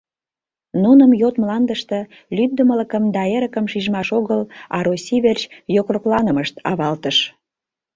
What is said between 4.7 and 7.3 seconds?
а Россий верч йокрокланымышт авалтыш.